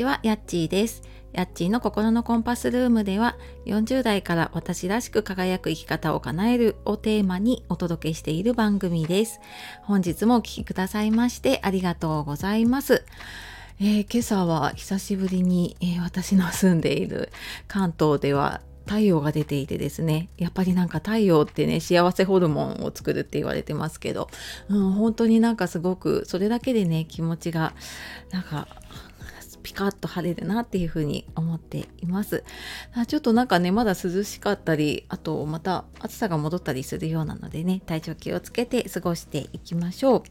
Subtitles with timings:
[0.00, 1.02] ちは、やっちーです。
[1.34, 9.40] やっちーの心のコンパスルームでは、40代から私らしく輝く生き方を叶えるをテーマにお届けしている番組です。
[9.82, 13.04] 本日もお聴きくださいましてありがとうございます。
[13.78, 17.30] えー、今朝は久しぶりに、えー、私の住んでいる
[17.68, 24.28] 関東では太陽が出ていてですねやっぱりなんか太陽ってね幸せホルモンを作るって言われてますけど、
[24.68, 27.72] うん、本当になんかすごくそれだけでね気持ちが
[28.32, 28.66] なんか
[29.62, 32.44] ピカッと晴れるなっていうふうに思っています。
[33.06, 40.22] ちょっとなんかねまだ涼しかったりあとまた暑さが戻ったりするようなのでね体調気をつけて過ごしていきましょう。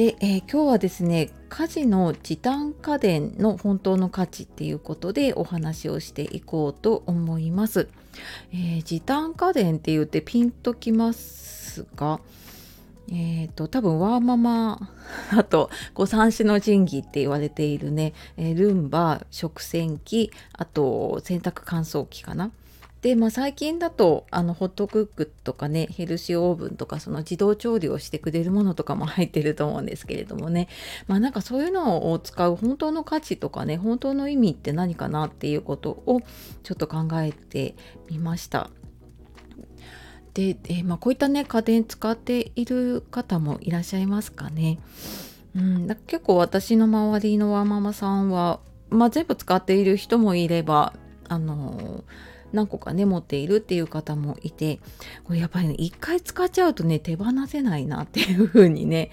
[0.00, 7.86] で、えー、今日はですね家事の時短家電の本当の価値っていうことでお話をしていこうと思います、
[8.50, 12.20] えー、時短家電って言ってピンときますが
[13.12, 14.88] えーと、多分ワーママ
[15.36, 22.52] あとこう三種の神器って言われているね、えー、ルンバ食洗機あと洗濯乾燥機かな。
[23.02, 30.68] で、まあ、最近だとあのホットクックとかねヘルシーオーブンとかその自動調理をしてくれるものとかも入ってると思うんですけれどもね
[31.06, 36.20] まあなんかそういうのを使う本当の価値とかね本当の意味って何かなっていうことを
[36.62, 37.74] ちょっと考えて
[38.10, 38.70] みました。
[40.34, 44.78] で、えー、まあ、こういったね家電使っている方もいらっしゃいますかね。
[45.56, 50.92] うん、だ結構私の周りのワーママさんは、まあ、全部使っている人もいれば
[51.28, 52.04] あの
[52.52, 54.80] 何個かね持っているっていう方もいて
[55.24, 59.10] これやっぱりね一回使っちゃうとね手放せないなっていう風にね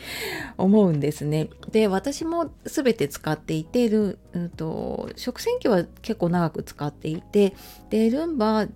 [0.58, 1.50] 思うんですね。
[1.72, 7.56] で私も全て使っていてる、うんと食洗機は結構長く使っていて
[7.90, 8.68] でルンバ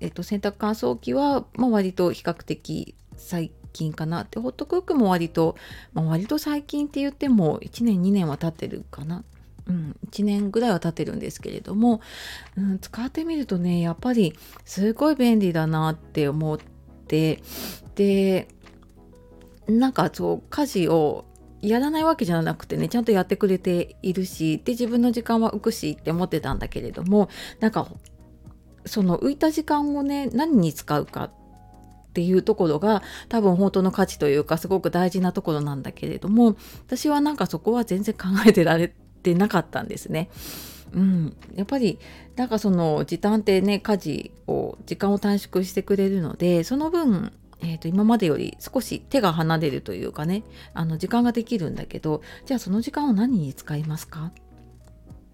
[0.00, 5.56] えっと、洗濯乾燥機は、まあ、割と比較的最近かなってホットクックも割と、
[5.92, 9.24] まあ、割と最近って言っても1年2年は経ってるかな。
[9.66, 12.00] うん、1年ぐらいは経ってるんですけれども、
[12.56, 16.58] うん、使ってみるとねやっぱりすごい便利だなって思っ
[17.06, 17.40] て
[17.94, 18.48] で
[19.68, 21.24] なんかそう家事を
[21.62, 27.28] やらないわけじゃなくてねちゃんとやってくれているしで自分の時間は浮くしって思ってたんだけれども
[27.60, 27.86] なんか
[28.86, 31.30] その浮いた時間をね何に使うかっ
[32.12, 38.92] ていうところが多分本当の価値というかすごく大事なところなんだけれども私はなんかそこは全然考えてられ
[39.22, 40.28] てなかったんですね。
[40.92, 42.00] うん、やっぱり
[42.34, 54.32] なんかその時短ってね家事を時間を短縮してくれるのでその分えー、と今までより少し手が離れるというかねあの時間ができるんだけどじゃあその時間を何に使いますか？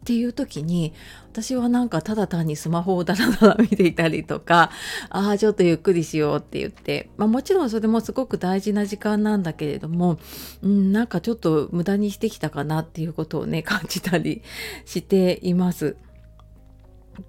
[0.07, 0.93] っていう時に
[1.33, 4.71] 私はなんかただ単にスマホをダラダラ見ていたりとか
[5.11, 10.19] ああちょっとゆっくりしようって言って、まあ、もちろんそれもすごく大事な時間なんだけれども、
[10.63, 14.43] うん、なんかちょっと無駄にしてきたかなっていうことをね 感じたり
[14.85, 15.97] しています。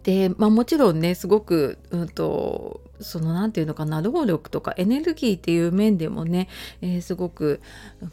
[0.04, 6.48] で、まあ、もちろんねすごく、うんと、その何て言うのかな労力とかエネルギーっていう面でもね、
[6.82, 7.60] えー、すごく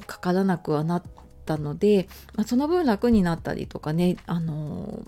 [0.06, 1.02] かからなくはな
[1.44, 5.04] ったので、まあ、その分楽になったりとかねあの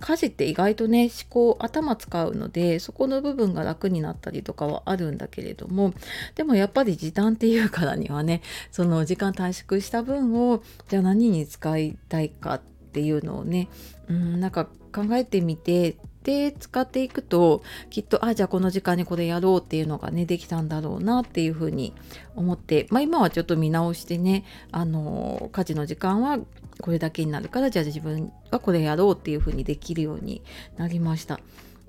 [0.00, 5.92] 家事って意外とね思考頭使うのでそこの部分が楽になったりとかはあるんだけれども
[6.34, 13.68] でもやっぱり時短っていうからにはねその時間短縮した分をじゃあ何に使いたいかっていうのをね
[14.08, 21.94] うんなんか考えてみてで使っていくときっとあじゃあこの時間にこれやろうっていうのがねできたんだろうなっていうふうに
[22.34, 26.38] 思って、まあ、今はちょっと見直してねあの家事の時間は
[26.80, 30.42] これだけになるからじゃあ自分はこれやろうっていうふうにできるように
[30.76, 31.38] なりました。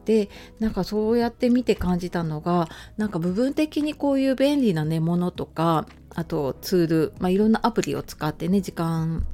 [0.03, 0.29] で
[0.59, 9.25] なんかそうやって見て感じたのがなんか部分的にこういう便利なねものとかあとツール、まあ、いろんなアプリを使ってね時間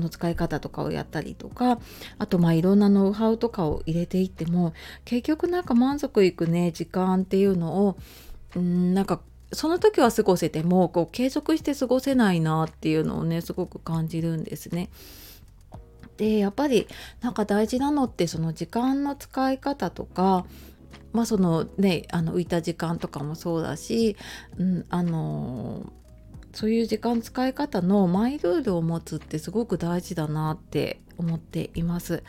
[0.00, 1.78] の使い方とかをやったりとか
[2.18, 4.74] あとまあいろんなノウハウとかを入れていっても
[5.04, 7.96] 結局なんか満足いくね時間っていうのを
[8.54, 9.20] うんなんか
[9.52, 14.90] その時は過ごせてもこう継続して過ごせないなっていうのをねすごく感じるんですね。
[16.16, 16.88] でやっぱり
[17.20, 20.46] なんか大事なのってその時間の使い方とか
[21.12, 24.16] まあそのねあの浮いた時間とかもそうだし、
[24.58, 25.92] うん、あの
[26.56, 32.22] そういう時間使い方のマイルールを持つってすごく大事だなって思っています。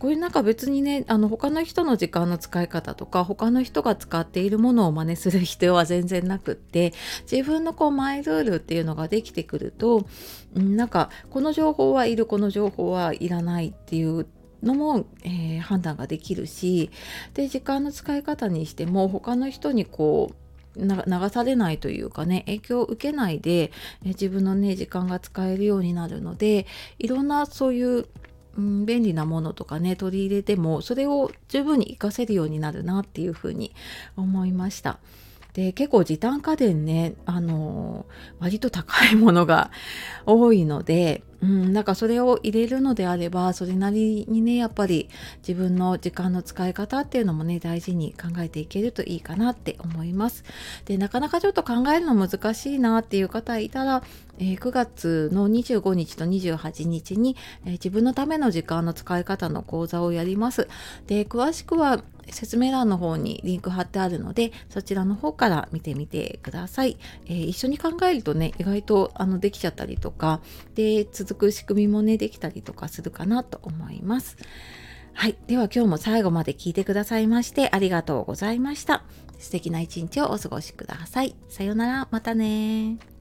[0.00, 6.92] これなんか別にねあの他の人の時間の使い方とか他の人が使っているものを真似する必要は全然なくって
[7.30, 10.08] 自分のこうマイルールっていうのができてくると
[10.54, 14.26] なんかこの情報はいるこの情報はいらないっていう
[14.62, 16.90] のも、えー、判断ができるし
[17.34, 20.45] で時間の使い方にしても他の人にこう
[20.76, 23.72] 流されないというかね影響を受けないで、
[24.04, 26.66] え自分のね時間が使えるようになるので
[26.98, 28.06] いろんなそういう
[28.56, 33.72] うん、便利なものとかね取り入れてもそれを十分に活かせるようになるなっていうふうに
[34.16, 34.98] 思いました。
[35.52, 38.04] で結構時短家電ねあの
[38.40, 39.70] 割と高いものが
[40.26, 45.08] 多いので、うん、なんかそれを入れるのであればそれなりにねやっぱり
[45.46, 50.44] 自分の時間の使い方っていうのもね大事に考えていけるといいかなって思います。
[50.84, 54.02] でなかなかちょっと考えるの難しいなっていう方いたら、
[54.38, 60.68] えー、9月の25日と28日に、えー、自分のための時間の使い方の講座をやります。
[61.06, 66.96] で詳しくは説明欄の方にリンク貼ってあるのでそちらの方から見てみてください、
[67.26, 70.40] えー、一緒に考えるとね意外とあのできちゃったりとか
[70.74, 74.36] で続く仕組みもねできたりとかするかなと思います
[75.16, 75.36] はい。
[75.46, 79.02] では今日も最後まで聞いてくださいましてありがとうございました。
[79.38, 81.34] 素敵な一日をお過ごしください。
[81.48, 82.08] さようなら。
[82.10, 83.15] またね